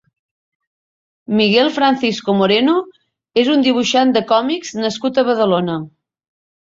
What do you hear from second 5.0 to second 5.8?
a Badalona.